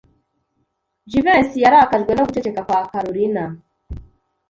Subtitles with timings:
[1.09, 3.43] Jivency yarakajwe no guceceka kwa Kalorina.